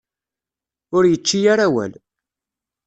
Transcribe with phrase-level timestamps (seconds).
[0.95, 1.93] Ur yečči ara awal.